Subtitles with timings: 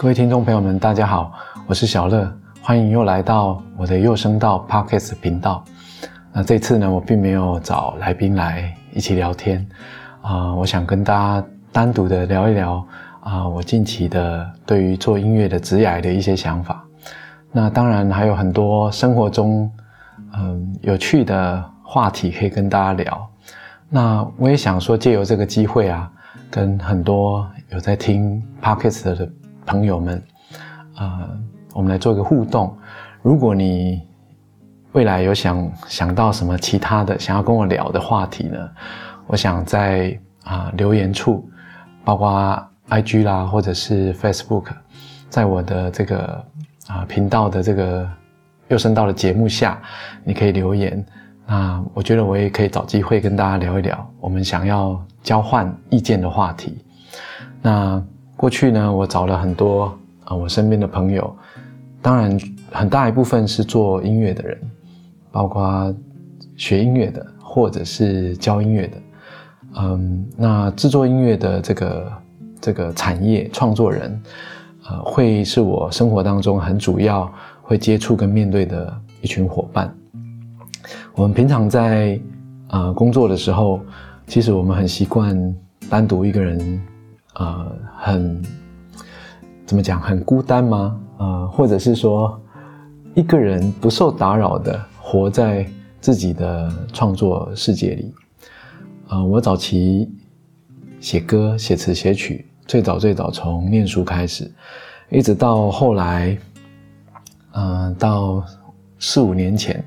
[0.00, 1.30] 各位听众朋友们，大家好，
[1.66, 2.26] 我是小乐，
[2.62, 5.62] 欢迎又来到我的幼声道 Podcast 频道。
[6.32, 9.68] 那这次呢，我并没有找来宾来一起聊天
[10.22, 12.82] 啊，我想跟大家单独的聊一聊
[13.20, 16.82] 啊，我近期的对于做音乐的职业的一些想法。
[17.52, 19.70] 那当然还有很多生活中
[20.32, 23.30] 嗯有趣的话题可以跟大家聊。
[23.90, 26.10] 那我也想说，借由这个机会啊，
[26.50, 29.30] 跟很多有在听 Podcast 的。
[29.70, 30.20] 朋友们，
[30.96, 31.40] 呃，
[31.74, 32.76] 我们来做一个互动。
[33.22, 34.02] 如果你
[34.90, 38.68] 未来有想想到什么其他的想要跟我聊的话题呢？
[39.28, 41.48] 我想在啊留言处，
[42.04, 44.64] 包括 IG 啦，或者是 Facebook，
[45.28, 46.44] 在我的这个
[46.88, 48.04] 啊频道的这个
[48.66, 49.80] 又升到了节目下，
[50.24, 51.06] 你可以留言。
[51.46, 56.76] 那我觉得我也可以找机会跟大家聊一聊我们想要交换意见的话题。
[57.62, 58.02] 那。
[58.40, 61.36] 过去呢，我找了很多啊，我身边的朋友，
[62.00, 62.40] 当然
[62.72, 64.58] 很大一部分是做音乐的人，
[65.30, 65.94] 包括
[66.56, 68.96] 学音乐的，或者是教音乐的，
[69.76, 72.12] 嗯，那制作音乐的这个
[72.62, 74.18] 这个产业创作人，
[74.88, 77.30] 呃，会是我生活当中很主要
[77.60, 79.94] 会接触跟面对的一群伙伴。
[81.14, 82.18] 我们平常在
[82.70, 83.80] 呃工作的时候，
[84.26, 85.54] 其实我们很习惯
[85.90, 86.80] 单独一个人。
[87.40, 88.42] 呃，很
[89.64, 89.98] 怎么讲？
[89.98, 91.00] 很孤单吗？
[91.16, 92.38] 呃，或者是说，
[93.14, 95.66] 一个人不受打扰的活在
[96.02, 98.14] 自己的创作世界里。
[99.08, 100.12] 呃，我早期
[101.00, 104.52] 写歌、写词、写曲，最早最早从念书开始，
[105.08, 106.36] 一直到后来，
[107.52, 108.44] 嗯，到
[108.98, 109.82] 四五年前，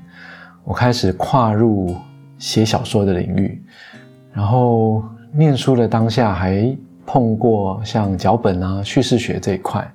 [0.64, 1.94] 我开始跨入
[2.36, 3.62] 写小说的领域，
[4.32, 6.76] 然后念书的当下还。
[7.06, 9.94] 碰过像脚本啊、叙事学这一块，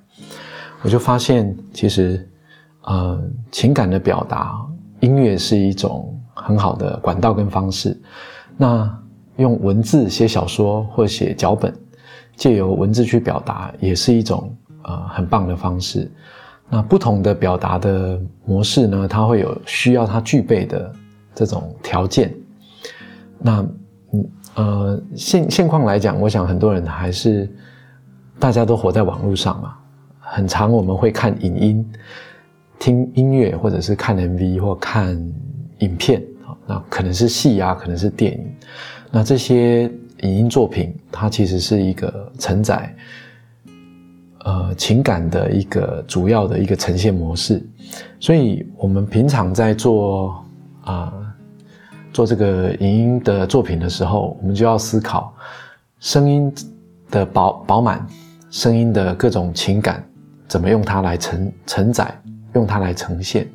[0.81, 2.29] 我就发现其实，
[2.83, 3.19] 呃，
[3.51, 4.55] 情感的表达，
[4.99, 7.99] 音乐是一种很好的管道跟方式。
[8.55, 8.89] 那
[9.37, 11.73] 用文字写小说或写脚本，
[12.35, 16.11] 借由文字去表达，也是一种呃很棒的方式。
[16.69, 20.93] 那不同的表达的模式呢，它会有需要它具备的
[21.33, 22.33] 这种条件。
[23.39, 23.65] 那
[24.13, 24.29] 嗯。
[24.59, 27.49] 呃，现现况来讲，我想很多人还是
[28.37, 29.73] 大家都活在网络上嘛。
[30.19, 31.91] 很长，我们会看影音、
[32.77, 35.15] 听音乐，或者是看 MV 或看
[35.77, 38.53] 影片啊那可能是戏啊，可能是电影。
[39.09, 39.83] 那这些
[40.23, 42.93] 影音作品，它其实是一个承载
[44.43, 47.65] 呃情感的一个主要的一个呈现模式。
[48.19, 50.43] 所以，我们平常在做
[50.83, 51.13] 啊。
[52.11, 55.33] 做这个影音的作品的时候，我们就要思考
[55.99, 56.53] 声音
[57.09, 58.05] 的饱饱满，
[58.49, 60.03] 声音的各种情感
[60.47, 62.13] 怎么用它来承承载，
[62.53, 63.47] 用它来呈现。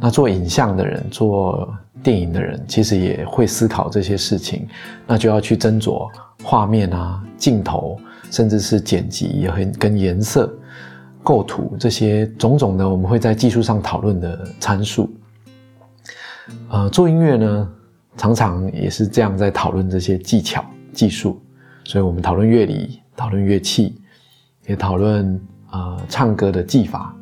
[0.00, 1.68] 那做影像的人，做
[2.02, 4.68] 电影的人，其实也会思考这些事情，
[5.06, 6.08] 那就要去斟酌
[6.42, 7.98] 画面啊、镜头，
[8.30, 10.52] 甚至是剪辑，也很跟颜色、
[11.22, 15.10] 构图这些种种的，我们会在技术上讨论的参数。
[16.68, 17.68] 呃，做音乐呢，
[18.16, 21.40] 常常也是这样在讨论这些技巧、技术，
[21.84, 24.00] 所以我们讨论乐理，讨论乐器，
[24.66, 25.40] 也讨论
[25.72, 27.14] 呃唱歌的技法，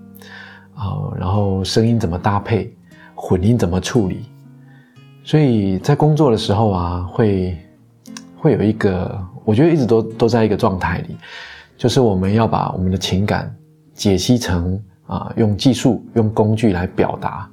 [0.74, 2.70] 啊，然后声音怎么搭配，
[3.14, 4.26] 混音怎么处理，
[5.24, 7.56] 所以在工作的时候啊，会
[8.36, 11.16] 会有一个，我觉得一直都都在一个状态里，
[11.78, 13.54] 就是我们要把我们的情感
[13.94, 17.48] 解析成啊，用技术、用工具来表达。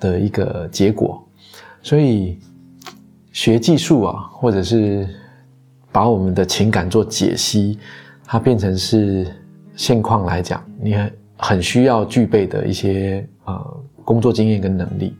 [0.00, 1.22] 的一个结果，
[1.82, 2.38] 所以
[3.32, 5.06] 学技术啊，或者是
[5.92, 7.78] 把我们的情感做解析，
[8.24, 9.26] 它变成是
[9.76, 15.14] 现况来讲，你很很需要具备的一些呃工作经验跟能力。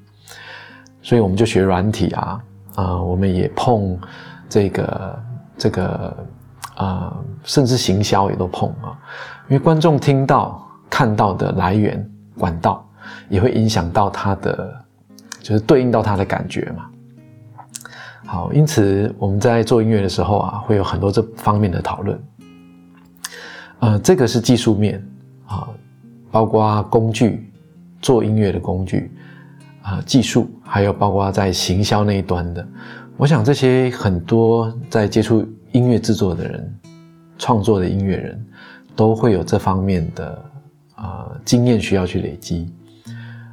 [1.02, 2.44] 所以我们就学软体啊，
[2.74, 3.98] 啊，我们也碰
[4.48, 5.22] 这个
[5.56, 6.26] 这个
[6.74, 8.98] 啊，甚至行销也都碰啊，
[9.48, 12.86] 因为观众听到看到的来源管道。
[13.28, 14.74] 也会影响到他的，
[15.40, 16.86] 就是对应到他的感觉嘛。
[18.26, 22.20] 好，因此我们在做音乐的时候啊，会有很多这方面的讨论。
[23.80, 25.04] 呃，这个是技术面
[25.46, 25.68] 啊，
[26.30, 27.50] 包括工具
[28.00, 29.10] 做音乐的工具
[29.82, 32.64] 啊，技术，还有包括在行销那一端的。
[33.16, 36.80] 我想这些很多在接触音乐制作的人、
[37.36, 38.46] 创作的音乐人
[38.94, 40.44] 都会有这方面的
[40.96, 42.72] 呃经验需要去累积。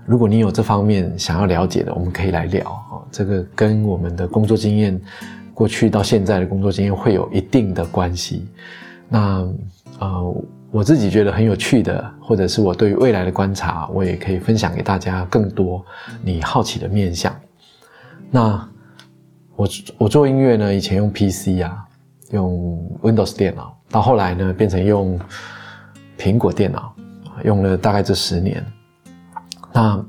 [0.07, 3.05] 如果你有这方面想要了解的，我们可以来聊哦。
[3.11, 4.97] 这个跟我们的工作经验，
[5.53, 8.47] 过去到现在的工作经验会有一定的关系。
[9.09, 9.45] 那
[9.99, 15.85] 呃，我自己觉得很有趣的，或者是我对于未来的观察，我也可以分享给大家更多
[16.23, 17.35] 你好奇的面向。
[18.31, 18.65] 那
[19.57, 19.67] 我
[19.97, 21.83] 我做音乐呢，以前用 PC 啊，
[22.31, 25.19] 用 Windows 电脑，到后来呢变成用
[26.17, 26.95] 苹果电脑，
[27.43, 28.65] 用了大概这十年。
[29.77, 30.05] 那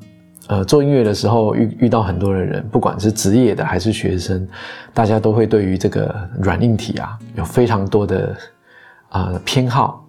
[0.47, 4.49] 呃做音乐的时候遇遇到很多的人，不管是职业的还是学生，
[4.95, 8.35] 大家都会对于这个软硬体啊有非常多的
[9.11, 10.03] 啊偏好。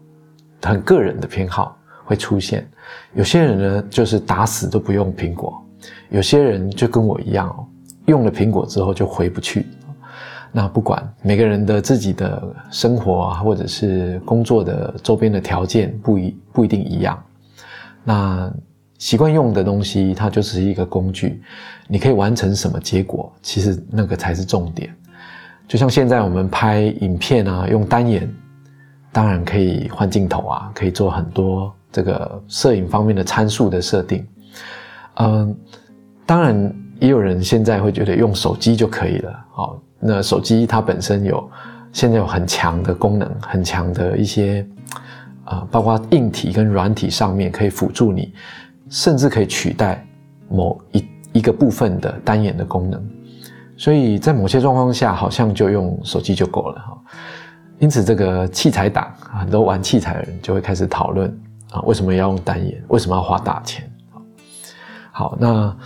[0.62, 2.66] 很个人的偏好会出现，
[3.14, 5.62] 有些人呢就是打死都不用苹果，
[6.10, 7.68] 有些人就跟我一样哦，
[8.06, 9.66] 用了苹果之后就回不去。
[10.52, 12.42] 那不管每个人的自己的
[12.72, 17.22] 生活啊，或者是工作的周边的条件不一不一定一样，
[18.04, 18.52] 那
[19.00, 21.42] 习惯用的东西它就是一个工具，
[21.88, 24.96] 你可以完成什么结果，其实那个才是重点。
[25.68, 28.32] 就像现在我们拍影片啊，用单眼。
[29.12, 34.24] 当然可以换镜头啊，可以做很多这个摄影方面的参数的设定。
[35.16, 35.58] 嗯，
[36.28, 39.46] 当然也有人现在会觉得用手机就可以了。
[39.52, 41.50] 好，那手机它本身有
[41.92, 44.64] 现在有很强的功能，很强的一些
[45.44, 48.32] 啊，包括硬体跟软体上面可以辅助你，
[48.90, 50.06] 甚至可以取代
[50.50, 53.02] 某一一个部分的单眼的功能。
[53.78, 56.98] 所以在某些状况下，好像就用手机就够了哈。
[57.80, 61.30] 因此，这个器材党，很多玩器材的人就会开始讨论
[61.72, 62.84] 啊，为什么要用单眼？
[62.90, 63.90] 为什么要花大钱？
[65.12, 65.78] 好，那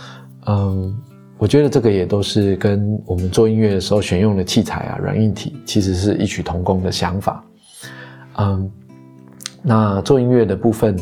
[0.46, 0.96] 嗯，
[1.38, 7.44] 我觉得这个也都是跟我们做音乐的时候选用的器材啊、软硬体，其实是异曲同工的想法。
[8.38, 8.68] 嗯，
[9.62, 10.98] 那做音乐的部分，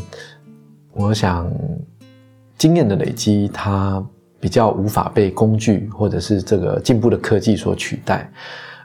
[0.92, 1.50] 我想
[2.62, 4.00] 经验的累积，它
[4.38, 8.30] 比较无法被工具或者是这个进步的科技所取代。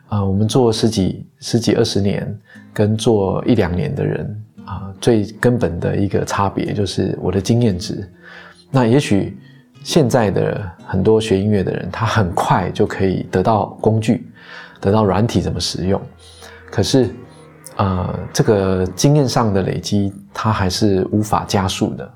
[0.07, 2.35] 啊，我们做十几、十几、二十年，
[2.73, 8.11] 跟做一两年的人啊，最根本的一个差别就是我的经验值。
[8.71, 9.37] 那也许
[9.83, 14.25] 现在的很多学音乐的人，他很快就可以得到工具，
[14.81, 16.01] 得到软体怎么使用。
[16.71, 17.09] 可是，
[17.75, 22.11] 呃，这个经验上的累积，它还是无法加速的。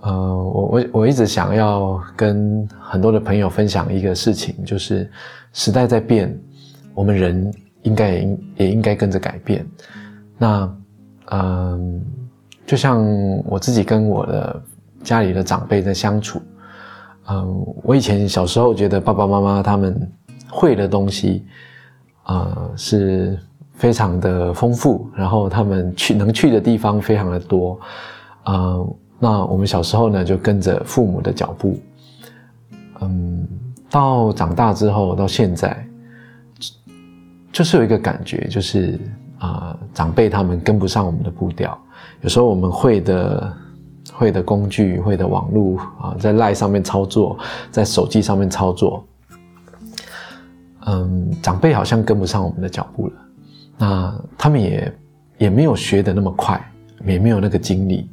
[0.00, 5.10] 呃，我我我一直想要跟很多的朋友分享一个事情，就是
[5.52, 6.38] 时代在变，
[6.94, 7.52] 我们人
[7.82, 9.66] 应该也应也应该跟着改变。
[10.38, 10.76] 那
[11.32, 12.00] 嗯，
[12.64, 13.04] 就像
[13.44, 14.62] 我自己跟我的
[15.02, 16.40] 家里的长辈在相处，
[17.28, 20.08] 嗯，我以前小时候觉得爸爸妈妈他们
[20.48, 21.44] 会的东西，
[22.26, 23.36] 呃，是
[23.74, 27.80] 非常的丰富，然后他们去能去的地方非常的多，
[28.44, 28.94] 嗯。
[29.18, 31.78] 那我们小时候呢，就跟着父母的脚步，
[33.00, 33.46] 嗯，
[33.90, 35.84] 到长大之后，到现在，
[37.50, 38.98] 就是有一个感觉，就是
[39.38, 41.76] 啊，长辈他们跟不上我们的步调。
[42.20, 43.52] 有时候我们会的
[44.12, 47.36] 会的工具，会的网络啊，在赖上面操作，
[47.72, 49.04] 在手机上面操作，
[50.86, 53.12] 嗯，长辈好像跟不上我们的脚步了。
[53.76, 54.94] 那他们也
[55.38, 56.60] 也没有学的那么快，
[57.04, 58.08] 也没有那个精力。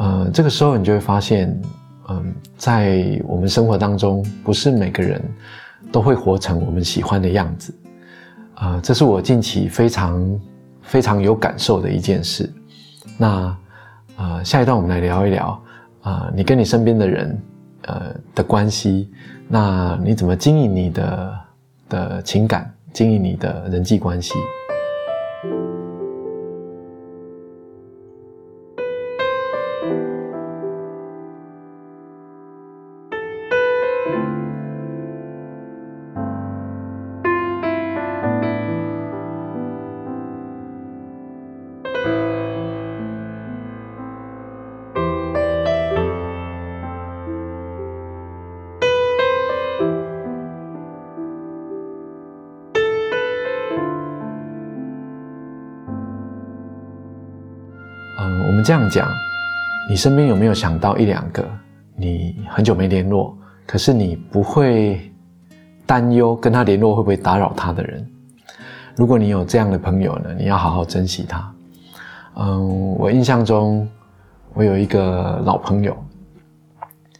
[0.00, 1.60] 呃，这个时候你就会发现，
[2.08, 5.22] 嗯，在我们生活当中，不是每个人
[5.92, 7.74] 都会活成我们喜欢的样子，
[8.54, 10.40] 啊，这是我近期非常
[10.80, 12.50] 非常有感受的一件事。
[13.18, 13.54] 那，
[14.16, 15.62] 呃，下一段我们来聊一聊，
[16.00, 17.38] 啊，你跟你身边的人，
[17.82, 19.10] 呃的关系，
[19.48, 21.40] 那你怎么经营你的
[21.90, 24.32] 的情感，经营你的人际关系？
[58.62, 59.08] 这样讲，
[59.88, 61.48] 你身边有没有想到一两个
[61.96, 63.36] 你很久没联络，
[63.66, 65.12] 可是你不会
[65.86, 68.06] 担忧跟他联络会不会打扰他的人？
[68.96, 71.54] 如果你有这样的朋友呢，你要好好珍惜他。
[72.34, 73.88] 嗯，我印象中
[74.54, 75.96] 我有一个老朋友，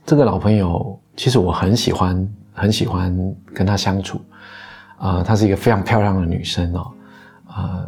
[0.05, 3.17] 这个老朋友其实我很喜欢，很喜欢
[3.55, 4.21] 跟他相处。
[4.99, 6.93] 啊，她是一个非常漂亮的女生哦，
[7.47, 7.87] 啊，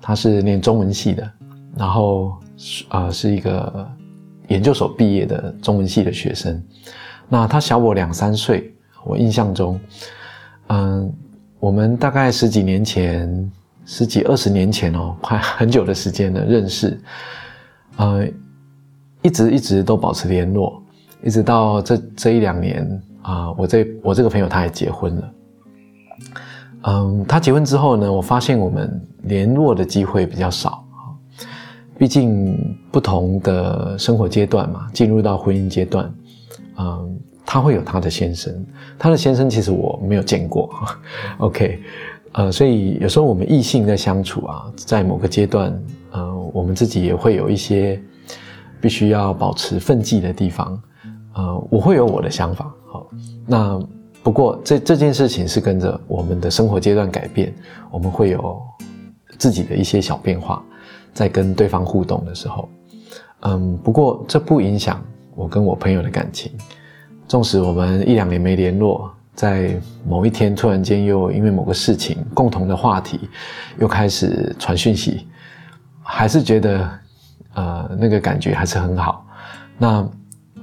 [0.00, 1.30] 她是念中文系的，
[1.76, 2.38] 然后。
[2.58, 3.88] 是啊，是一个
[4.48, 6.60] 研究所毕业的中文系的学生。
[7.28, 8.74] 那他小我两三岁，
[9.04, 9.78] 我印象中，
[10.66, 11.10] 嗯，
[11.60, 13.52] 我们大概十几年前，
[13.86, 17.00] 十几二十年前哦，快 很久的时间了认识，
[17.96, 18.26] 呃，
[19.22, 20.82] 一直一直都保持联络，
[21.22, 25.32] 一直到这这一两年啊，我这我这个朋友他也结婚了，
[26.84, 30.82] 嗯，他结婚之后呢，我发现我们联络的机会比较少，
[31.98, 32.56] 毕竟
[32.90, 36.14] 不同的生活阶段嘛，进入到婚姻阶段，
[36.78, 38.64] 嗯，他会有他的先生，
[38.96, 40.70] 他的先生其实我没有见过，
[41.38, 41.82] OK。
[42.32, 48.00] 呃，所以有时候我们异性在相处啊，在某个阶段，呃，我们自己也会有一些
[48.82, 50.80] 必须要保持分际的地方。
[51.34, 53.08] 呃，我会有我的想法，好，
[53.46, 53.80] 那
[54.22, 57.52] 不过这这件事情是跟着我们的生活阶段改变，
[57.90, 58.60] 我们会有
[59.38, 60.62] 自己的一些小变化，
[61.12, 62.68] 在跟对方互动的时候，
[63.40, 66.52] 嗯，不过这不影响我跟我朋友的感情，
[67.26, 69.10] 纵使我们一两年没联络。
[69.34, 73.20] 在某一天，突然间又因为某个事情，共同的话题，
[73.78, 75.28] 又开始传讯息，
[76.02, 76.90] 还是觉得，
[77.54, 79.24] 呃，那个感觉还是很好。
[79.78, 80.04] 那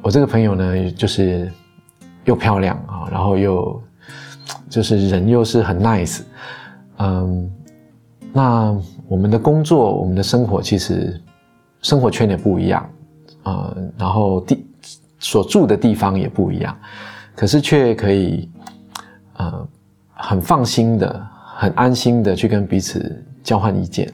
[0.01, 1.49] 我这个朋友呢，就是
[2.25, 3.81] 又漂亮啊，然后又
[4.69, 6.19] 就是人又是很 nice，
[6.97, 7.49] 嗯，
[8.33, 11.21] 那我们的工作，我们的生活其实
[11.81, 12.89] 生活圈也不一样，
[13.43, 14.65] 呃，然后地
[15.19, 16.77] 所住的地方也不一样，
[17.35, 18.49] 可是却可以。
[19.37, 19.67] 呃，
[20.13, 24.09] 很放心的，很安心的去跟彼此交换意见。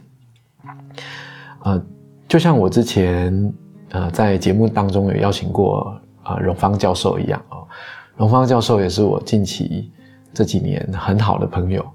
[1.61, 1.79] 呃，
[2.27, 3.53] 就像我之前
[3.91, 7.67] 呃在节目当中有邀请过啊荣芳教授一样哦，
[8.17, 9.91] 荣芳教授也是我近期
[10.33, 11.85] 这几年很好的朋友，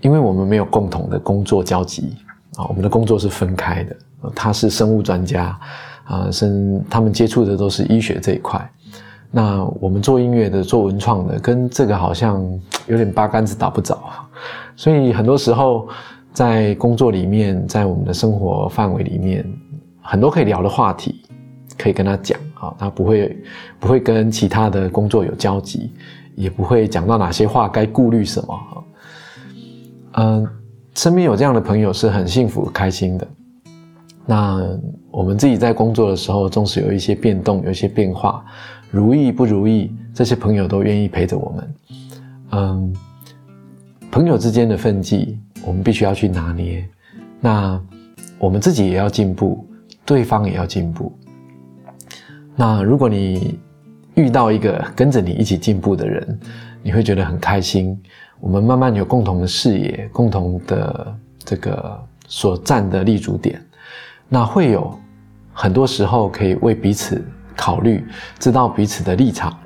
[0.00, 2.16] 因为我们没有共同的工作交集
[2.56, 3.96] 啊，我们的工作是分开的，
[4.34, 5.58] 他是生物专家
[6.04, 8.70] 啊，生他们接触的都是医学这一块。
[9.30, 12.40] 那我们做音乐的、做文创的，跟这个好像
[12.86, 13.98] 有点八竿子打不着，
[14.76, 15.88] 所以很多时候
[16.32, 19.44] 在工作里面，在我们的生活范围里面，
[20.00, 21.20] 很多可以聊的话题，
[21.76, 23.36] 可以跟他讲啊，他不会
[23.80, 25.92] 不会跟其他的工作有交集，
[26.36, 28.84] 也不会讲到哪些话该顾虑什么哈。
[30.16, 30.48] 嗯，
[30.96, 33.26] 身边有这样的朋友是很幸福、开心的。
[34.26, 34.60] 那
[35.10, 38.44] 我们自己在工作的时候，纵使有一些变动、有一些变化。
[38.90, 41.74] 如意不如意，这些朋友都愿意陪着我们。
[42.52, 42.96] 嗯，
[44.10, 46.88] 朋友之间的分际，我们必须要去拿捏。
[47.40, 47.78] 那
[48.38, 49.66] 我们自己也要进步，
[50.04, 51.12] 对方也要进步。
[52.54, 53.58] 那如果你
[54.14, 56.40] 遇到一个跟着你一起进步的人，
[56.82, 58.00] 你会觉得很开心。
[58.40, 63.64] 我们慢慢有共同的视野，共同的这个所站的立足点，
[64.28, 64.98] 那会有
[65.52, 67.24] 很多时候可以为彼此。
[67.56, 68.04] 考虑，
[68.40, 69.56] 知道彼此的立场，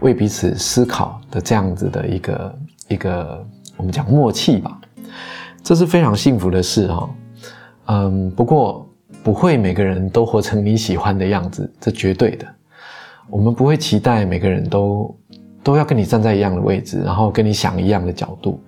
[0.00, 3.46] 为彼此思考的这样子的一个一个，
[3.76, 4.80] 我们讲默契吧，
[5.62, 7.10] 这是非常幸福的事哈。
[7.88, 8.88] 嗯，不过
[9.22, 12.46] 不会每个人都活成你喜欢的样子，这绝对的。
[13.28, 15.14] 我们不会期待每个人都
[15.62, 18.62] 都要跟你站在一样的位置，然后跟你想一样的角度。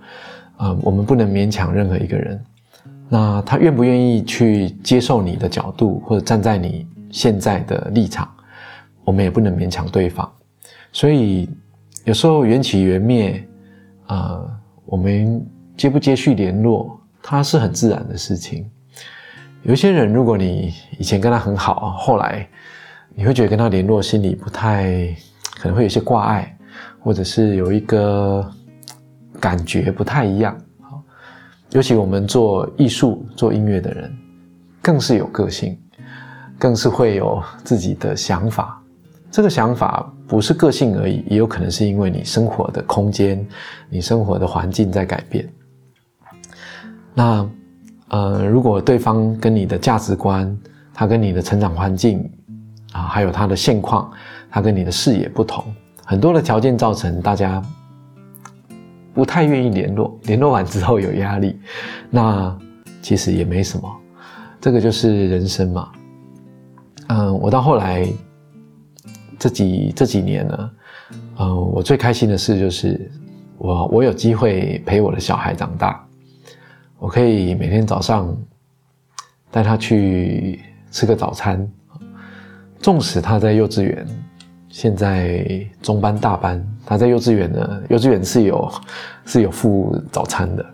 [0.56, 2.44] 啊，我们不能勉强任何一个人。
[3.08, 8.28] 那他愿不愿意去接受你的角度，或者站在你现在的立场？
[9.02, 10.30] 我们也不能勉强对方，
[10.92, 11.48] 所以
[12.04, 13.42] 有时候缘起缘灭，
[14.06, 14.48] 呃，
[14.84, 15.44] 我们
[15.76, 18.70] 接不接续联络，它是很自然的事情。
[19.62, 22.46] 有些人，如果你以前跟他很好，后来
[23.14, 25.08] 你会觉得跟他联络，心里不太
[25.56, 26.56] 可能会有些挂碍，
[27.00, 28.48] 或者是有一个
[29.40, 30.56] 感觉不太一样。
[31.70, 34.12] 尤其我们做艺术、做音乐的人，
[34.82, 35.78] 更是有个性，
[36.58, 38.76] 更是会有自己的想法。
[39.30, 43.46] 这个想法不是个性而已，也有可能是因为你生活的空间、
[43.88, 45.48] 你生活的环境在改变。
[47.14, 47.48] 那
[48.08, 50.58] 呃，如果对方跟你的价值观、
[50.92, 52.28] 他跟你的成长环境
[52.90, 54.10] 啊，还有他的现况，
[54.50, 55.64] 他跟你的视野不同，
[56.10, 57.62] 很多的条件造成大家
[59.14, 60.18] 不太愿意联络。
[60.24, 61.56] 联络完之后有压力，
[62.10, 62.58] 那
[63.00, 63.88] 其实也没什么，
[64.60, 65.92] 这个就是人生嘛。
[67.06, 68.08] 嗯，我到后来。
[69.38, 70.70] 这几这几年呢，
[71.38, 73.10] 嗯，我最开心的事就是
[73.56, 76.06] 我我有机会陪我的小孩长大，
[76.98, 78.36] 我可以每天早上
[79.50, 81.66] 带他去吃个早餐，
[82.80, 84.06] 纵使他在幼稚园，
[84.70, 88.72] 现在中班大班，他在幼稚园呢，幼稚园是有
[89.26, 90.64] 是有附早餐的，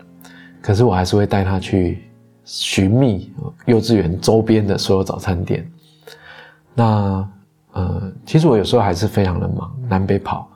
[0.61, 2.01] 可是我还是会带他去
[2.45, 3.33] 寻觅
[3.65, 5.69] 幼稚园周边的所有早餐店，
[6.73, 7.27] 那。
[7.73, 10.49] 呃，其实我有时候还是非常的忙，南北跑，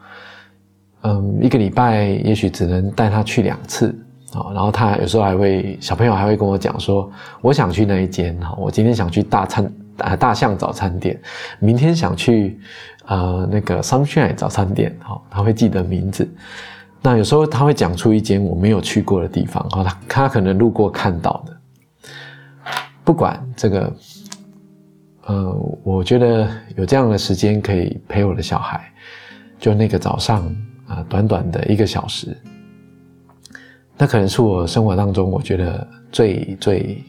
[1.01, 3.95] 嗯，一个礼拜也许只能带他去两次，
[4.33, 9.71] 啊，然后他有时候还会小朋友还会跟我讲说，我想去那一间哈，我今天想去大餐
[10.01, 11.19] 啊大象早餐店，
[11.59, 12.59] 明天想去
[13.05, 16.29] 呃那个 Sunshine 早餐店，好，他会记得名字。
[17.01, 21.57] 那有时候他会讲出一间我没有去过的地方，哈，他他可能路过看到的。
[23.03, 23.93] 不管这个，
[25.25, 25.51] 呃，
[25.83, 28.91] 我觉得有这样的时间可以陪我的小孩，
[29.59, 30.45] 就那个早上
[30.85, 32.37] 啊，短短的一个小时。
[33.97, 37.03] 那可能是我生活当中我觉得最最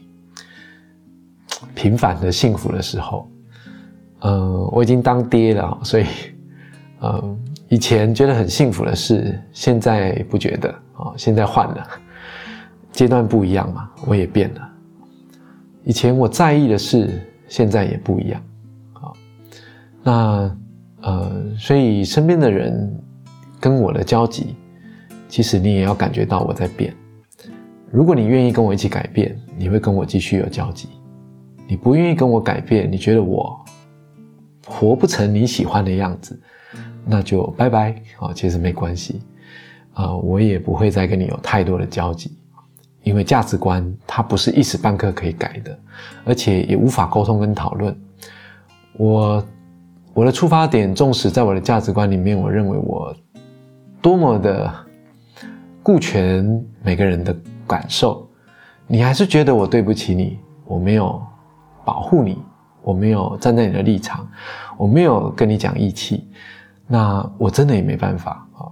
[1.73, 3.29] 平凡的幸福的时候。
[4.21, 6.05] 嗯，我已经当爹了，所以，
[7.01, 11.11] 嗯，以前觉得很幸福的事，现在不觉得啊。
[11.17, 11.87] 现在换了，
[12.91, 14.69] 阶段不一样嘛，我也变了。
[15.83, 18.41] 以前我在意的事，现在也不一样。
[18.93, 19.11] 啊，
[20.01, 20.57] 那
[21.01, 23.03] 呃，所以身边的人
[23.59, 24.55] 跟我的交集。
[25.27, 26.93] 其实你也要感觉到我在变。
[27.89, 30.87] 如果你愿意跟我一起改变，你会跟我继续有交集；
[31.73, 33.59] 你不愿意跟我改变，你觉得我
[34.67, 36.39] 活不成你喜欢的样子，
[37.03, 38.31] 那就拜拜啊！
[38.31, 39.19] 其实没关系
[39.95, 42.31] 啊，我也不会再跟你有太多的交集，
[43.01, 45.79] 因为价值观它不是一时半刻可以改的，
[46.25, 47.99] 而且也无法沟通跟讨论。
[48.95, 49.43] 我
[50.13, 53.15] 我的出发点，纵使在我的价值观里面，我认为我
[53.99, 54.71] 多么的。
[55.81, 57.35] 顾全每个人的
[57.67, 58.29] 感受，
[58.85, 61.21] 你还是觉得我对不起你，我没有
[61.85, 62.37] 保护你，
[62.81, 64.27] 我没有站在你的立场，
[64.77, 66.27] 我没有跟你讲义气，
[66.87, 68.67] 那我真的也没办法啊，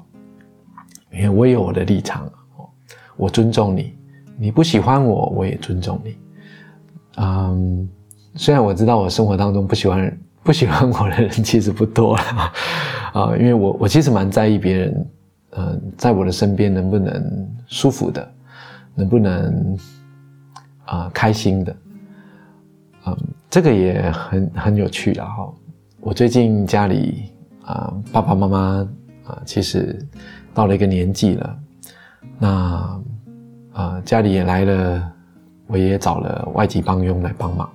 [1.12, 2.30] 因为我有我的立场
[3.18, 3.94] 我尊重你，
[4.38, 6.18] 你不喜欢我，我也尊重你。
[7.18, 7.90] 嗯，
[8.36, 12.24] 虽然我知道我生活当中不喜欢 不喜欢我的人其实不多了
[13.14, 15.08] 啊，因为我我其实蛮在意别人。
[15.54, 18.34] 嗯，在我的身边能不能舒服的，
[18.96, 19.78] 能不能
[20.86, 21.76] 啊开心的，
[23.06, 23.18] 嗯，
[23.50, 25.52] 这个也很很有趣然哈。
[26.00, 27.26] 我最近家里
[27.64, 28.88] 啊爸爸妈妈
[29.26, 30.00] 啊，其实
[30.54, 31.60] 到了一个年纪了，
[32.40, 33.02] 那
[33.74, 35.14] 啊家里也来了，
[35.68, 37.70] 我也找了外籍帮佣来帮忙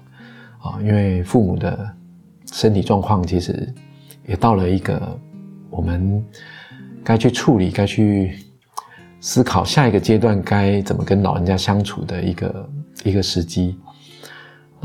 [0.60, 1.88] 啊，因为父母的
[2.52, 3.72] 身体状况其实
[4.26, 5.18] 也到了一个
[5.70, 6.24] 我们。
[7.06, 8.36] 该去处理，该去
[9.20, 12.70] 思考下一个阶段该怎么跟老人家相处的一个
[13.04, 13.78] 一个时机。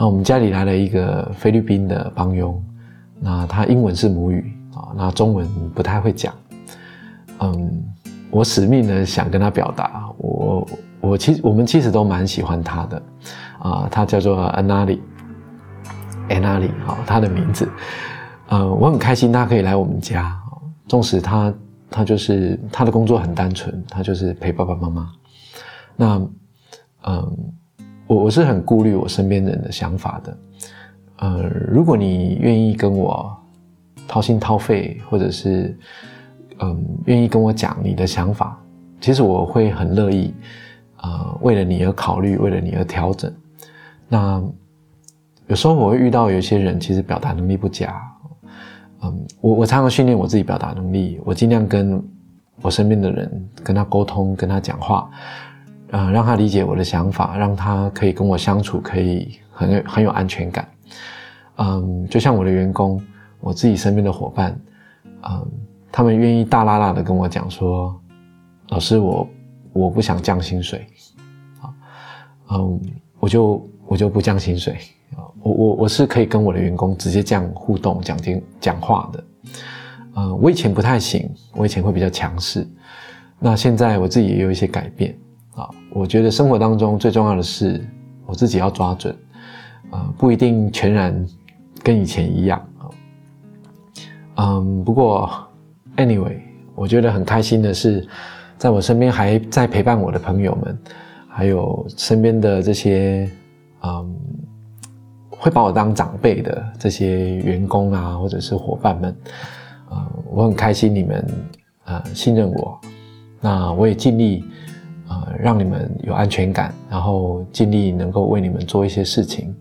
[0.02, 2.60] 那我们家里来了一个菲律宾的帮佣，
[3.20, 6.34] 那他英文是母语啊，那中文不太会讲。
[7.38, 7.84] 嗯，
[8.32, 10.68] 我使命呢想跟他表达，我
[11.02, 13.04] 我其实我们其实都蛮喜欢他的
[13.60, 17.70] 啊，他叫做 Anali，Anali 啊，他的名字。
[18.48, 20.36] 呃，我很开心他可以来我们家，
[20.88, 21.54] 纵使他。
[21.92, 25.12] 他就是他的工作很单纯，他就是陪爸爸妈妈。
[25.96, 26.20] 那，
[27.06, 27.38] 嗯，
[28.12, 30.38] 我我是很顾虑我身边人的想法的。
[31.19, 33.34] 呃，如果你愿意跟我
[34.06, 35.78] 掏心掏肺，或者是
[36.60, 38.62] 嗯愿意跟我讲你的想法，
[39.00, 40.34] 其实我会很乐意，
[41.02, 43.34] 呃，为了你而考虑，为了你而调整。
[44.10, 44.43] 那
[45.47, 48.02] 有时候我会遇到有些人，其实表达能力不佳。
[49.04, 52.04] 嗯，我我常常训练我自己表达能力，我尽量跟
[52.62, 55.10] 我身边的人跟他沟通，跟他讲话，
[55.91, 60.67] 啊，让他理解我的想法，让他可以跟我相处，可以很很有安全感。
[61.58, 62.99] 嗯，就像我的员工，
[63.39, 64.60] 我自己身边的伙伴，
[65.30, 65.47] 嗯，
[65.91, 67.93] 他们愿意大拉拉的跟我讲说，
[68.69, 69.30] 老师，我
[69.73, 70.88] 我不想降薪水，
[71.62, 71.69] 啊，
[72.51, 72.82] 嗯，
[73.19, 74.77] 我就我就不降薪水。
[75.43, 79.23] 我我我是可以跟我的员工直接这样互动讲经讲话的，
[80.15, 82.65] 嗯，我以前不太行，我以前会比较强势，
[83.39, 85.17] 那现在我自己也有一些改变
[85.91, 87.86] 我觉得生活当中最重要的是
[88.26, 89.15] 我自己要抓准，
[89.89, 91.26] 啊，不一定全然
[91.84, 92.86] 跟以前一样啊。
[94.36, 95.30] 嗯，不过
[95.97, 96.39] anyway，
[96.76, 98.08] 我觉得很开心的是，
[98.58, 100.78] 在我身边还在陪伴我的朋友们，
[101.28, 103.30] 还有身边的这些
[103.82, 104.15] 嗯。
[105.43, 109.17] 会把我当长辈的这些员工啊，或者是伙伴们，
[109.89, 109.97] 呃，
[110.30, 111.28] 我很开心你们
[111.86, 112.80] 呃信任我，
[113.39, 114.45] 那我也尽力
[115.12, 119.54] 呃让你们有安全感，然后尽力能够为你们做一些事情，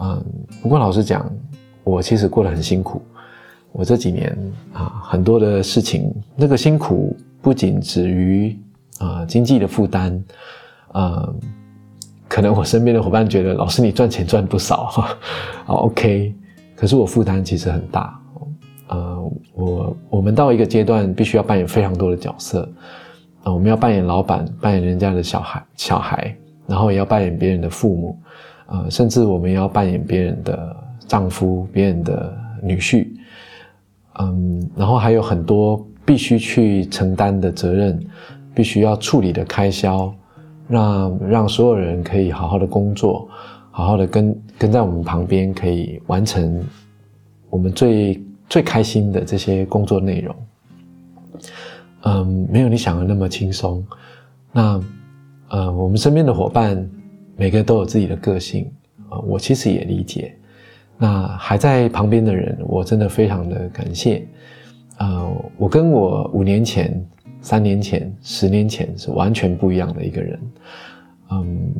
[0.00, 0.24] 嗯，
[0.60, 1.30] 不过老实讲，
[1.84, 3.00] 我其实过得很辛苦，
[3.70, 4.36] 我这几年
[4.72, 8.58] 啊很多的事情，那个辛苦不仅止于
[8.98, 10.22] 啊经济的负担，
[10.94, 11.40] 嗯。
[12.26, 15.16] 可能我身边的伙伴觉得老师你赚钱赚不少， 哈
[15.66, 16.34] ，OK，
[16.74, 18.20] 可是我负担其实很大，
[18.88, 22.68] 呃，我我们到一个阶段必须要扮演非常多的角色，
[23.44, 26.34] 啊，我们要扮演老板，扮演人家的小孩，小孩，
[26.66, 28.18] 然后也要扮演别人的父母，
[28.66, 30.76] 呃，甚至我们要扮演别人的
[31.06, 33.06] 丈夫、别人的女婿，
[34.18, 38.02] 嗯，然后还有很多必须去承担的责任，
[38.54, 40.12] 必须要处理的开销，
[40.66, 43.28] 让让所有人可以好好的工作，
[43.70, 46.64] 好好的跟跟在我们旁边，可以完成
[47.50, 50.34] 我们最最开心的这些工作内容。
[52.06, 53.84] 嗯，没有你想的那么轻松。
[54.52, 54.80] 那，
[55.48, 56.88] 呃，我们身边的伙伴，
[57.36, 58.70] 每个都有自己的个性
[59.08, 59.18] 啊。
[59.20, 60.34] 我其实也理解。
[60.98, 64.26] 那还在旁边的人，我真的非常的感谢。
[64.98, 67.04] 呃，我跟我五年前、
[67.40, 70.40] 三年前、十年前是完全不一样的一个人。
[71.30, 71.72] 嗯，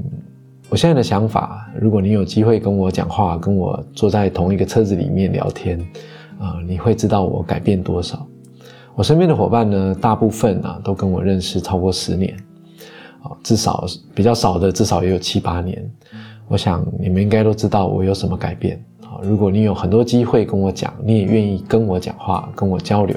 [0.68, 5.78] 我现在的想法，如果你有机会跟我讲话，跟我坐在同一个车子里面聊天，
[6.40, 8.26] 啊，你会知道我改变多少。
[8.96, 12.33] 我身边的伙伴呢，大部分啊都跟我认识超过十年，
[13.22, 15.90] 啊，至少比较少的至少也有七八年。
[16.46, 19.18] 我想你们应该都知道我有什么改变啊。
[19.22, 23.16] 如果你有很多机会跟我讲，你也愿意跟我讲话、跟我交流，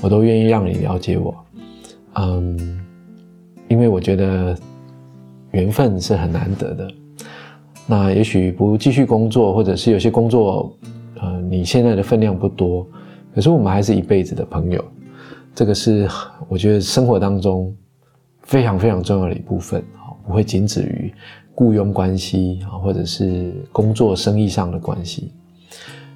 [0.00, 1.34] 我都愿意让你了解我。
[2.14, 2.80] 嗯，
[3.68, 4.56] 因为我觉得
[5.50, 6.88] 缘分是很难得的。
[7.86, 10.72] 那也许不继续工作，或者是有些工作，
[11.20, 12.86] 呃，你现在的分量不多。
[13.34, 14.84] 可是我们还是一辈子的朋友，
[15.54, 16.08] 这个是
[16.48, 17.74] 我觉得生活当中
[18.42, 21.12] 非常非常重要的一部分啊，不会仅止于
[21.54, 25.32] 雇佣关系啊，或者是工作生意上的关系。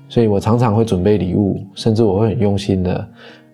[0.08, 3.08] 所以我常常会准备礼物，甚至我会很用心的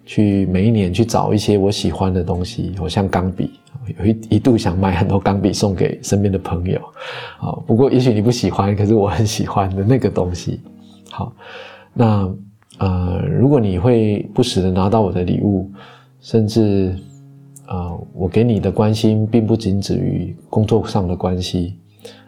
[0.05, 3.59] 去每一年去找一些我喜欢的东西，我像钢笔，
[3.99, 6.79] 有一一度想买很多钢笔送给身边的朋友
[7.41, 7.55] 啊。
[7.67, 10.61] 不过也许你不喜欢，可是我很喜欢的那个东西。
[11.11, 11.33] 好，
[11.95, 12.29] 那。
[12.79, 15.71] 呃，如果你会不时的拿到我的礼物，
[16.21, 16.97] 甚至，
[17.69, 21.79] 呃，我给你的关心并不仅止于工作上的关系，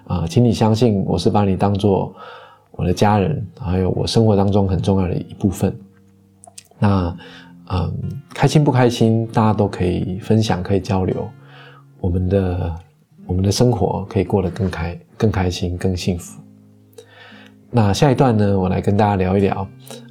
[0.06, 2.14] 啊，请你相信我是把你当做
[2.72, 5.74] 我的家人，还有我生活当中很重要的一部分。
[6.78, 7.16] 那，
[7.70, 7.92] 嗯，
[8.34, 11.28] 开心不开心，大家都可以分享，可以交流，
[12.00, 12.74] 我们的
[13.26, 16.40] 我们的生活可以过得更开、更开心、更幸福。
[17.70, 19.66] 那下一段呢，我来跟大家聊一聊。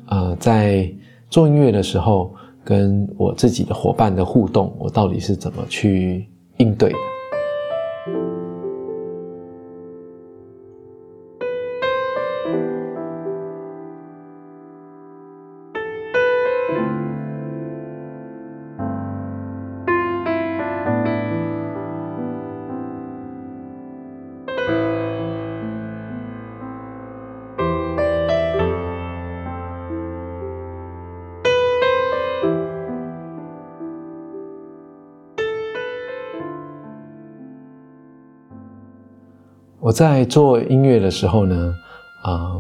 [0.08, 0.92] 呃，在
[1.30, 7.13] 做音乐的时候，跟我自己的伙伴的互动，我到底是怎么去应对的？
[39.94, 41.76] 在做音乐的时候呢，
[42.24, 42.54] 啊，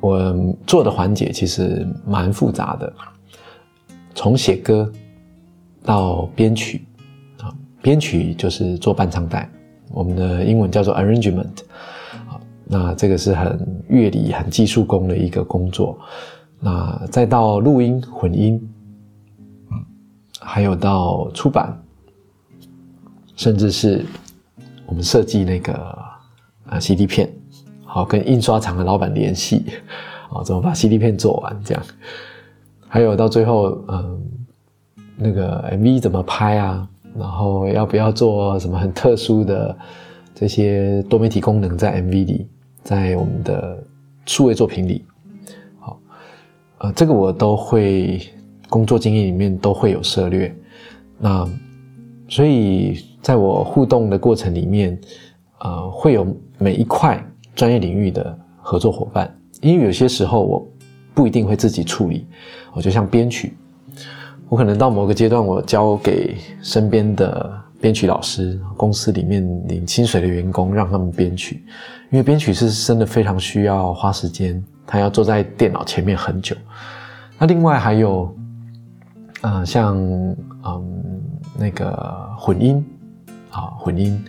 [0.00, 0.34] 我
[0.64, 2.92] 做的环节其实蛮复杂的，
[4.14, 4.90] 从写歌
[5.82, 6.86] 到编曲，
[7.40, 9.50] 啊，编曲就是做伴唱带，
[9.90, 11.64] 我们的英文叫做 arrangement，
[12.28, 15.98] 啊，那这个是很乐理、很技术工的一个工作，
[16.60, 18.58] 那再到录音、混音，
[20.38, 21.76] 还有到出版，
[23.34, 24.06] 甚至是。
[24.88, 25.72] 我们设计那个
[26.66, 27.30] 啊 CD 片，
[27.84, 29.64] 好跟印刷厂的老板联系，
[30.32, 31.82] 啊怎么把 CD 片做完这样，
[32.88, 34.22] 还有到最后嗯
[35.16, 39.76] 那个 MV 怎么拍啊，然后要不要做什么很特殊的
[40.34, 42.48] 这些多媒体功能在 MV 里，
[42.82, 43.84] 在我们的
[44.24, 45.04] 数位作品里，
[45.80, 46.00] 好，
[46.78, 48.20] 呃这个我都会
[48.70, 50.54] 工作经验里面都会有涉略，
[51.18, 51.46] 那
[52.28, 53.04] 所以。
[53.20, 54.98] 在我互动的过程里面，
[55.58, 56.24] 呃，会有
[56.56, 57.22] 每一块
[57.54, 59.28] 专业领域的合作伙伴，
[59.60, 60.66] 因为有些时候我
[61.12, 62.26] 不一定会自己处理，
[62.72, 63.54] 我就像编曲，
[64.48, 71.62] 我可能到某个阶段，我交给身边的编曲老师，公司里面领薪水的员工，让他们编曲，
[72.10, 76.56] 因为编曲是真的非常需要花时间，他要坐在电脑前面很久。
[77.36, 78.34] 那另外还有，
[79.42, 81.22] 呃，像嗯
[81.58, 82.84] 那个混音。
[83.50, 84.22] 啊，混音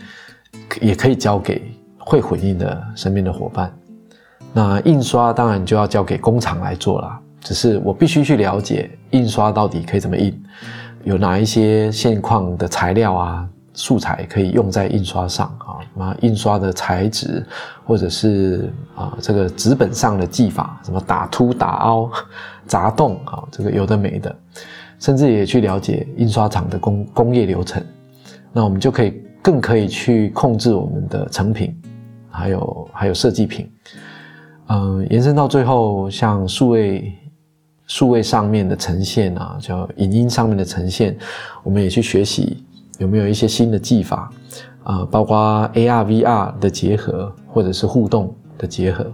[0.79, 3.71] 也可以交给会混音的身边的伙伴。
[4.53, 7.19] 那印刷当然就要交给工厂来做了。
[7.41, 10.41] 只是我必须去了解印刷到底可以怎么印，
[11.03, 15.83] 有哪一些现况的材料啊、素材可以用在印刷上啊？
[15.93, 17.45] 那印刷的材质，
[17.85, 22.09] 或者是啊这个纸本上的技法，什么打凸、打凹、
[22.65, 24.33] 砸洞啊，这个有的没的。
[24.99, 27.81] 甚至也去了解印刷厂的工工业流程，
[28.51, 31.73] 那我们就可以更可以去控制我们的成品，
[32.29, 33.71] 还有还有设计品，
[34.67, 37.13] 嗯，延伸到最后，像数位
[37.87, 41.17] 数位上面的呈现啊，叫影音上面的呈现，
[41.63, 42.61] 我们也去学习
[42.97, 44.29] 有没有一些新的技法
[44.83, 49.09] 啊，包括 AR、VR 的结合，或者是互动的结合。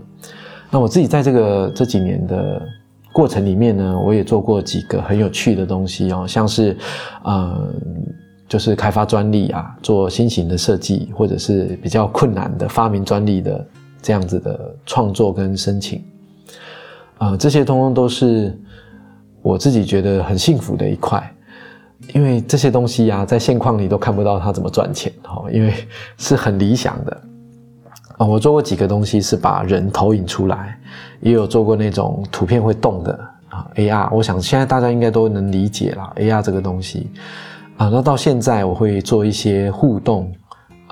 [0.72, 2.68] 那我自己在这个这几年的。
[3.16, 6.76] 过程里面呢，我也做过几个很有趣的东西哦，像是，
[7.24, 7.74] 呃，
[8.46, 13.66] 就是开发专利啊，做新型的设计，或者是比较困难的发明专利的
[14.02, 16.04] 这样子的创作跟申请，
[17.20, 18.54] 呃，这些通通都是
[19.42, 21.34] 我自己觉得很幸福的一块，
[22.14, 25.74] 因为这些东西呀，在现况里都看不到它怎么赚钱哦，因为
[26.18, 27.22] 是很理想的。
[28.18, 30.80] 啊，我做过几个东西是把人投影出来，
[31.20, 34.14] 也有做过那种图片会动的啊，AR。
[34.16, 37.12] 我想现在大家应该都能理解了 AR 这个东西
[37.76, 37.90] 啊。
[37.90, 40.32] 那到现在我会做一些互动，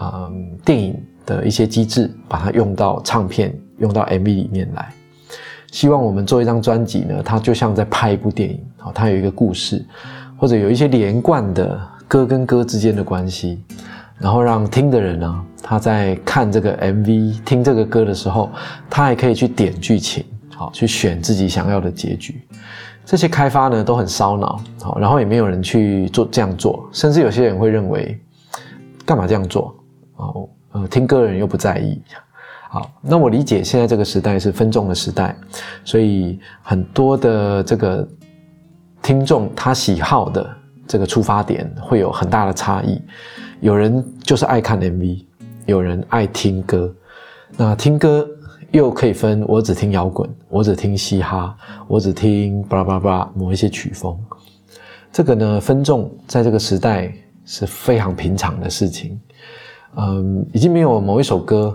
[0.01, 4.91] 嗯，电影的一些机制，把它用到唱片、用到 MV 里面来。
[5.71, 9.83] 希望我们做一张专辑呢，它就像在拍一部电影啊，它有一个故事，
[10.37, 13.63] 或者有一些连贯的歌跟歌之间的关系。
[14.23, 18.49] 然后让听的人呢，他在看这个 MV、听这个歌的时候，
[18.89, 20.23] 他还可以去点剧情，
[20.55, 22.41] 好去选自己想要的结局。
[23.03, 28.17] 这些开发呢都很烧脑，好，然后也没有人去做这样做，甚至有些人会认为，
[29.05, 29.75] 干嘛这样做？
[30.15, 32.01] 哦，呃，听歌的人又不在意。
[32.69, 35.35] 好，那我理解现在这个时代是分众的时代，
[35.83, 38.07] 所以很多的这个
[39.01, 40.49] 听众他喜好的
[40.87, 43.01] 这个出发点会有很大的差异。
[43.63, 45.23] 有人就是爱看 MV，
[45.67, 46.93] 有人爱听歌。
[47.55, 48.27] 那听歌
[48.71, 51.55] 又可以分，我只听摇滚，我只听嘻哈，
[51.87, 54.19] 我只听巴拉巴拉某一些曲风。
[55.13, 57.09] 这个呢，分众在这个时代
[57.45, 59.17] 是非常平常的事情。
[59.95, 61.73] 嗯，已经没有某一首歌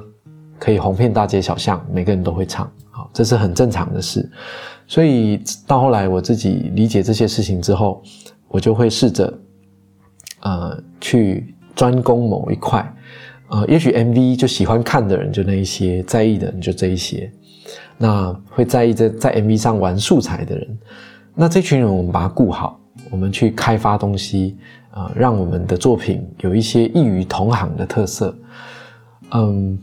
[0.58, 2.70] 可以红遍大街小巷，每个人都会唱。
[2.90, 4.30] 好，这是很正常的事。
[4.86, 8.02] 所以到后来我自己理解这些事情之后，
[8.48, 9.38] 我就会试着
[10.40, 11.54] 呃去。
[11.78, 12.84] 专攻某一块，
[13.50, 17.30] 呃，也许 MV 就喜欢看的人就那一些，在意的人就这一些，
[17.96, 20.78] 那会在意在在 MV 上玩素材的人，
[21.36, 22.80] 那这群人我们把它顾好，
[23.12, 24.56] 我们去开发东西，
[24.90, 28.36] 啊，让我们的作品有一些异于同行的特色，
[29.30, 29.78] 嗯，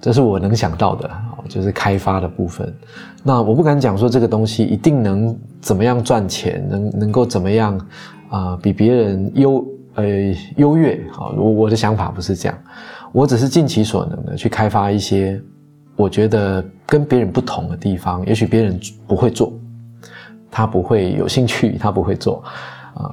[0.00, 1.08] 这是我能想到的，
[1.48, 2.74] 就是开发的部分。
[3.22, 7.80] 那我不敢讲说这个东西一定能怎么样赚钱，能能够怎么样
[8.28, 9.64] 啊，比别人优。
[9.98, 10.04] 呃，
[10.54, 12.56] 优越啊，我我的想法不是这样，
[13.10, 15.42] 我只是尽其所能的去开发一些
[15.96, 19.52] 我觉得跟别人不同的地方，也许别人不会做，
[20.52, 22.44] 他不会有兴趣，他不会做
[22.94, 23.10] 啊，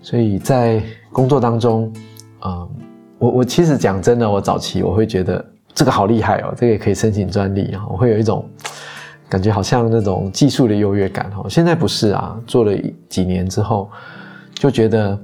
[0.00, 0.80] 所以在
[1.12, 1.92] 工作当中，
[2.44, 2.68] 嗯，
[3.18, 8.48] 我我其实讲真的，我早期我会觉得这个好厉害哦，这个也可以申请专利啊，我会有一种
[9.28, 11.50] 感觉，好像那种技术的优越感哦。
[11.50, 12.72] 现在不是啊，做了
[13.08, 13.90] 几年之后
[14.54, 15.18] 就觉得。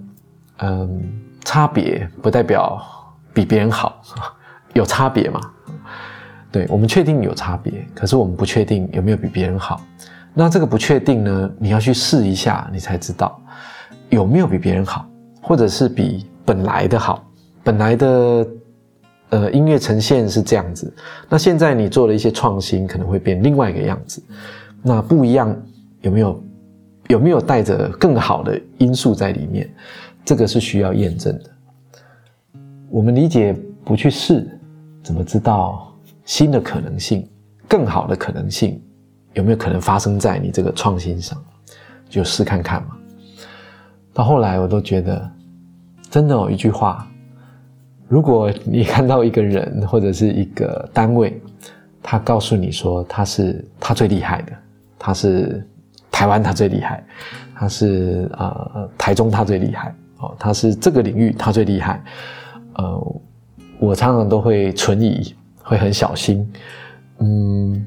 [0.59, 1.03] 嗯，
[1.45, 2.81] 差别不代表
[3.33, 4.01] 比别人好，
[4.75, 5.41] 有差别嘛？
[6.53, 9.81] 对，我们确定有差别，可是我们不确定有没有比别人好。
[10.33, 11.51] 那这个不确定呢？
[11.59, 13.41] 你要去试一下，你才知道
[14.11, 15.05] 有没有比别人好，
[15.43, 17.29] 或者是比本来的好。
[17.65, 18.47] 本来的
[19.31, 20.93] 呃音乐呈现是这样子，
[21.29, 24.23] 那现在你做了一些创新，可能会变另外一个样子。
[24.83, 25.57] 那不一样
[26.03, 26.41] 有没有？
[27.09, 29.69] 有没有带着更好的因素在里面？
[30.25, 31.51] 这个是需要验证的。
[32.89, 34.49] 我们理解不去试，
[35.03, 35.93] 怎么知道
[36.25, 37.29] 新的可能性、
[37.69, 38.81] 更好的可能性
[39.35, 41.37] 有没有可能发生在你这个创新上？
[42.09, 42.97] 就试看看嘛。
[44.13, 45.29] 到后来我都觉得，
[46.09, 47.11] 真的有一句话：
[48.07, 51.43] 如果你看到一个人或者是一个单位，
[52.01, 54.53] 他告诉你说他是他最厉害的，
[54.97, 55.67] 他是
[56.13, 57.05] 台湾他最厉害，
[57.57, 59.93] 他是呃台中他最厉害。
[60.39, 62.05] 他是这个领域他最厉害，
[62.75, 63.21] 呃，
[63.79, 66.47] 我常常都会存疑，会很小心，
[67.19, 67.85] 嗯，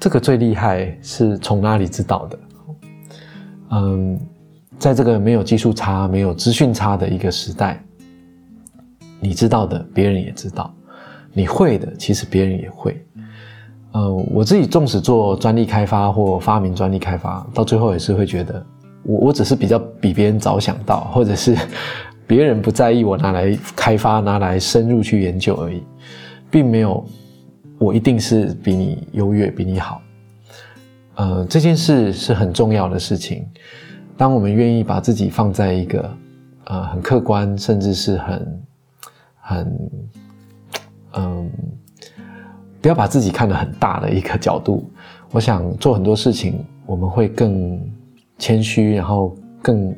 [0.00, 2.38] 这个最厉害是从哪里知道的？
[3.70, 4.20] 嗯，
[4.78, 7.82] 在这个没有技术差、没有资讯差的一个时代，
[9.20, 10.74] 你知道的，别人也知道，
[11.32, 13.04] 你会的，其实别人也会。
[13.92, 18.66] 呃，我自己纵使做专利开发或发明专利开发，到最后也是会觉得。
[19.04, 21.56] 我我只是比较比别人早想到，或者是
[22.26, 25.82] 别人不在意我拿来开发、拿来深入去研究而已，
[26.50, 27.04] 并没有
[27.78, 30.00] 我一定是比你优越、比你好。
[31.16, 33.46] 呃，这件事是很重要的事情。
[34.16, 36.16] 当我们愿意把自己放在一个
[36.64, 38.62] 呃很客观，甚至是很
[39.40, 39.90] 很
[41.14, 41.50] 嗯，
[42.80, 44.88] 不要把自己看得很大的一个角度，
[45.32, 47.78] 我想做很多事情，我们会更
[48.42, 49.94] 谦虚，然后更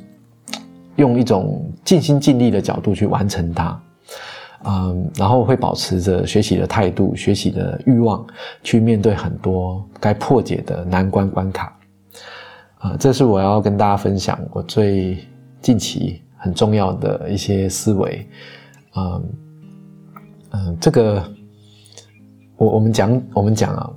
[0.96, 3.82] 用一种尽心尽力的角度去完成它。
[4.64, 8.22] 嗯，然后会保持着学习的态度、学习的欲望，
[8.62, 11.74] 去面对很多该破解的难关关卡。
[12.80, 15.26] 啊，这是我要跟大家分享我最
[15.62, 18.28] 近期很重要的一些思维。
[18.94, 19.32] 嗯
[20.50, 21.24] 嗯，这个
[22.56, 23.90] 我我们讲我们讲啊，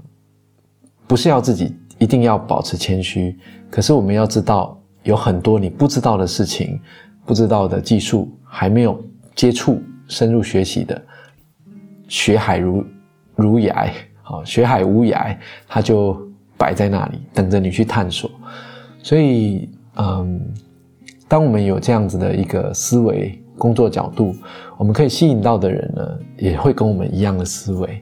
[1.06, 3.38] 不是要自己一定要保持谦虚，
[3.70, 6.80] 可是我们要知道有很多你不知道的事情、
[7.26, 9.00] 不知道的技术还没有
[9.36, 9.82] 接触。
[10.10, 11.02] 深入学习的，
[12.08, 12.82] 学海如
[13.36, 15.36] 如崖，好，学海无涯，
[15.68, 16.18] 它就
[16.58, 18.32] 摆在那里等着你去探索。
[19.04, 20.40] 所以，嗯，
[21.28, 24.34] 当我们有这样子的一个思维工作角度，
[24.78, 28.02] 我们可以吸引到的人呢，也会跟我们一样的思维。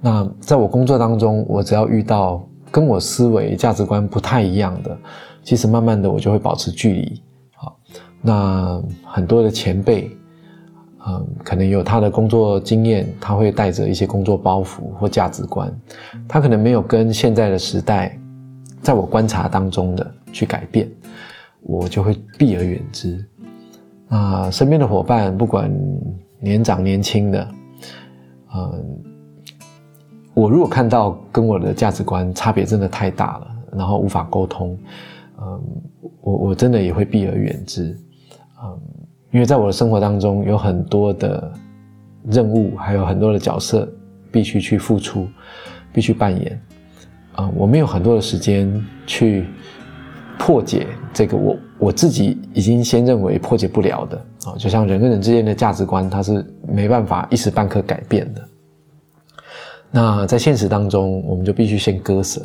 [0.00, 4.98] 那在我工作当中，我只要遇到跟我思维价值观不太一样的，
[5.44, 7.22] 其实慢慢的我就会保持距离。
[7.54, 7.78] 好，
[8.20, 10.10] 那很多的前辈。
[11.04, 15.68] 嗯，可能有他的工作经验，他会带着一些工作包袱或价值观，
[16.28, 18.16] 他可能没有跟现在的时代，
[18.80, 20.88] 在我观察当中的去改变，
[21.62, 23.18] 我就会避而远之。
[24.08, 25.68] 那身边的伙伴，不管
[26.38, 27.48] 年长年轻的，
[28.54, 29.02] 嗯，
[30.34, 34.78] 我如果看到跟我的价值观差别真的太大了，然后无法沟通，
[35.40, 35.60] 嗯，
[36.20, 37.96] 我我真的也会避而远之，
[38.62, 38.78] 嗯。
[39.30, 41.50] 因为在我的生活当中有很多的
[42.26, 43.90] 任务，还有很多的角色
[44.30, 45.26] 必须去付出，
[45.90, 46.60] 必须扮演。
[47.34, 48.70] 啊，我没有很多的时间
[49.06, 49.46] 去
[50.38, 58.48] 破解这个我我自己已经先认为破解不了的啊，就像人跟人之间的价值观，它是没办法一时半刻改变的。
[59.92, 62.44] 那在现实当中，我们就必须先割舍，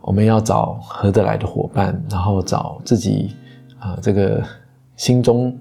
[0.00, 3.34] 我们要找合得来的伙伴，然后找自己
[3.80, 4.40] 啊这个
[4.94, 5.52] 心中。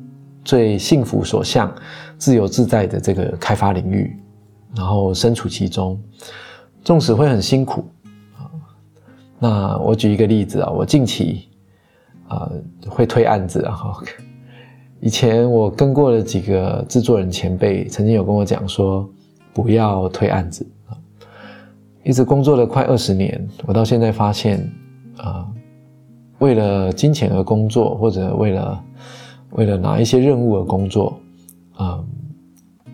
[0.46, 1.74] 最幸福所向、
[2.18, 4.14] 自由自在的这个开发领域，
[4.76, 5.98] 然后身处其中，
[6.84, 7.86] 纵使会很辛苦
[8.36, 8.52] 啊。
[9.40, 11.48] 那我举一个例子啊，我近期
[12.28, 12.52] 啊
[12.90, 13.96] 会推案子啊。
[15.00, 19.10] 以前我跟过的几个制作人前辈，曾经有跟我讲说，
[19.54, 20.68] 不要推案子。
[22.04, 24.60] 一直工作了快二十年，我到现在发现
[25.18, 25.48] 啊，
[26.40, 28.84] 为了金钱而工作，或者为了。
[29.56, 31.16] 为了拿一些任务而工作，
[31.76, 32.04] 啊，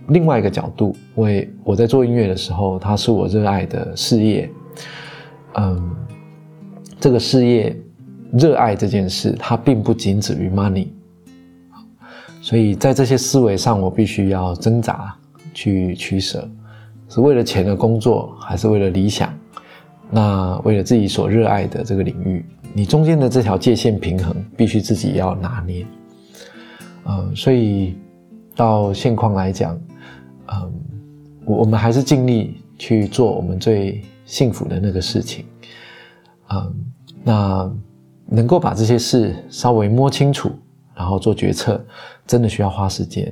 [0.09, 4.49] 另外一个角度，为我在做音乐的时候，它是我热爱的事业，
[5.53, 5.95] 嗯，
[6.99, 7.73] 这个事业
[8.33, 10.89] 热爱这件事，它并不仅止于 money，
[12.41, 15.15] 所以在这些思维上，我必须要挣扎
[15.53, 16.45] 去取舍，
[17.09, 19.33] 是为了钱而工作，还是为了理想？
[20.11, 25.85] 那为了自己所热爱的这个领域，你中间的这条界限平衡，必须自己要拿捏。
[27.05, 27.95] 嗯，所以
[28.55, 29.79] 到现况来讲，
[30.47, 30.73] 嗯，
[31.45, 35.45] 我我们还是尽力去做我们最幸福的那个事情，
[36.49, 36.75] 嗯，
[37.23, 37.71] 那
[38.25, 40.51] 能够把这些事稍微摸清楚，
[40.95, 41.83] 然后做决策，
[42.25, 43.31] 真的需要花时间。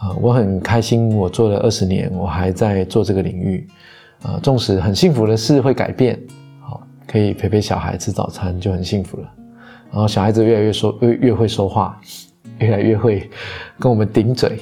[0.00, 3.68] 啊，我很开心，我做了二十年，我还在做这个领域，
[4.22, 6.18] 啊，纵使很幸福的事会改变，
[6.60, 9.28] 好，可以陪陪小孩吃早餐就很幸福了，
[9.92, 12.00] 然后小孩子越来越说越越会说话。
[12.58, 13.30] 越来越会
[13.78, 14.58] 跟我们顶嘴，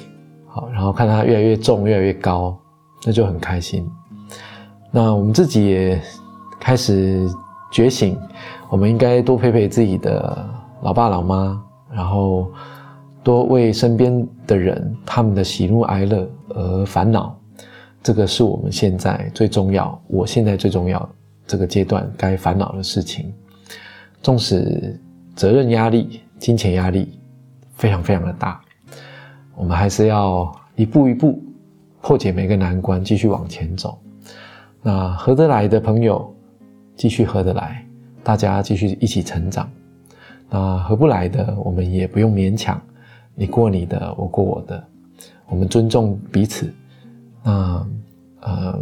[0.46, 2.56] 好，然后看他越来越重，越来越高，
[3.04, 3.90] 那就很开心。
[4.92, 6.00] 那我们自己也
[6.60, 7.28] 开始
[7.72, 8.16] 觉醒，
[8.70, 10.48] 我们应该多陪陪自己的
[10.82, 12.48] 老爸老妈，然后
[13.28, 17.38] 多为身边的人他们的喜怒哀乐而烦恼。
[18.02, 21.06] 这个是我们现在最重要，我现在最重要
[21.46, 23.30] 这个阶段该烦恼的事情。
[24.22, 24.98] 纵使
[25.36, 27.20] 责任压力、金钱压力。
[27.74, 28.60] 非常非常的大，
[29.54, 31.40] 我们还是要一步一步
[32.00, 33.96] 破解每个难关，继续往前走。
[34.82, 36.34] 那合得来的朋友
[36.96, 37.86] 继续合得来，
[38.24, 39.70] 大家继续一起成长。
[40.50, 42.82] 那合不来的，我们也不用勉强，
[43.38, 44.84] 你过你的，我过我的，
[45.46, 46.74] 我们尊重彼此。
[47.44, 47.86] 那
[48.40, 48.80] 呃，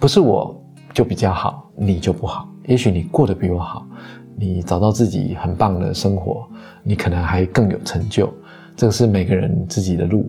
[0.00, 0.60] 不是我
[0.92, 2.48] 就比较好，你就不好。
[2.66, 3.86] 也许你过得比我好。
[4.36, 6.44] 你找到自己很棒的生活，
[6.82, 8.28] 你可能还更有成就。
[8.76, 10.28] 这个是每个人自己的路，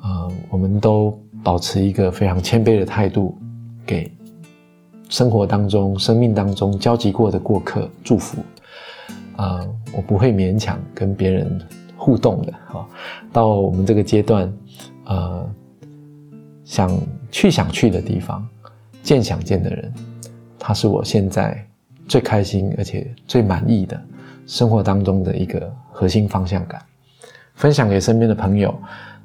[0.00, 1.14] 啊，我们都
[1.44, 3.36] 保持一个非常谦卑的态度，
[3.84, 4.10] 给
[5.10, 8.38] 生活当中、生命当中交集过的过客祝福。
[9.36, 9.60] 啊，
[9.94, 11.60] 我不会勉强跟别人
[12.02, 12.88] 互动的哈。
[13.32, 14.52] 到我们这个阶段，
[15.04, 15.48] 呃，
[16.64, 16.90] 想
[17.30, 18.44] 去想去的地方，
[19.04, 19.94] 见想见的人，
[20.58, 21.64] 他是我现在
[22.08, 24.00] 最开心而且最满意的
[24.46, 26.82] 生活当中的一个核心方向感。
[27.54, 28.74] 分享给身边的朋友，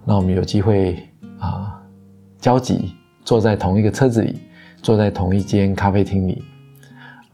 [0.06, 1.00] 那我们有机会
[1.40, 1.82] 啊
[2.40, 2.94] 交集，
[3.26, 4.40] 坐在同一个车子里，
[4.84, 6.44] 坐在同一间咖啡厅里，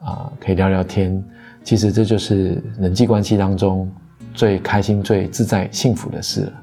[0.02, 1.22] 啊，可以聊聊天。
[1.64, 3.90] 其实这就是人际关系当中
[4.34, 6.54] 最开心、最自在、幸福的事了。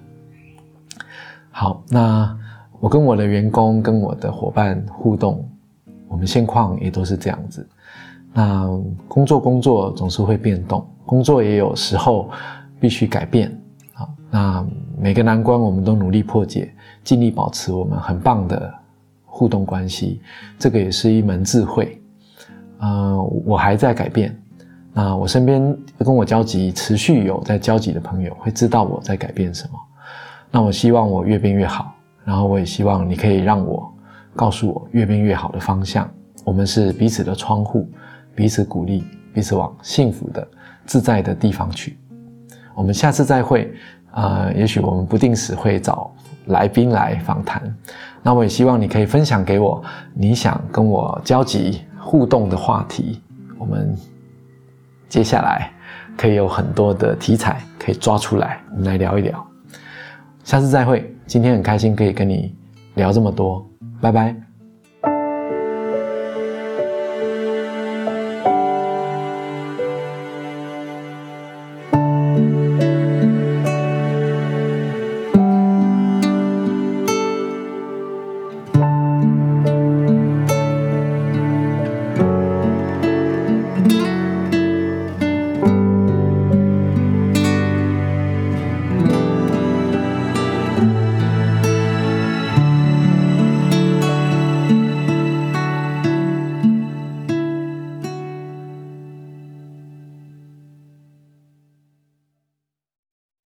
[1.51, 2.37] 好，那
[2.79, 5.49] 我跟我的员工、跟我的伙伴互动，
[6.09, 7.69] 我们现况也都是这样子。
[8.33, 8.67] 那
[9.09, 12.31] 工作工作总是会变动，工作也有时候
[12.79, 13.51] 必须改变
[13.95, 14.09] 啊。
[14.31, 14.67] 那
[14.99, 18.73] 每个难关我们都努力破解，尽力保持我们很棒的
[19.25, 20.21] 互动关系，
[20.59, 22.01] 这个也是一门智慧。
[22.79, 24.41] 呃，我还在改变。
[24.93, 29.79] 那我身边跟我交集、持续有在交集的朋友会知道我在改变什么。
[30.51, 31.93] 那我希望我越变越好，
[32.25, 33.93] 然后我也希望你可以让我
[34.35, 36.11] 告诉我越变越好的方向。
[36.45, 37.89] 我们是彼此的窗户，
[38.35, 40.47] 彼此鼓励，彼此往幸福的、
[40.87, 41.99] 自在的地方去。
[42.75, 43.73] 我们下次再会。
[44.13, 46.13] 呃，也许我们不定时会找
[46.47, 47.63] 来宾来访谈，
[48.25, 49.81] 那我也希望你可以分享给我
[50.13, 53.23] 你想跟我交集互动的话题，
[53.57, 53.97] 我们
[55.11, 55.71] 接下来
[56.17, 59.47] 可以有很多的题材可以抓出来，我们来聊一聊。
[60.45, 62.57] 下次再会，今天很开心可以跟你
[62.95, 63.69] 聊这么多，
[64.01, 64.50] 拜拜。